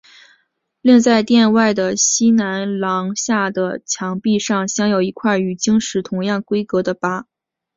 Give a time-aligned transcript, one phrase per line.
[0.81, 7.25] 另在殿外的西南廊下的墙壁上镶有一块与经石同样规格的跋。